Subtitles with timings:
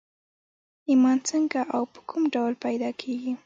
[0.89, 3.31] ايمان څنګه او په کوم ډول پيدا کېږي؟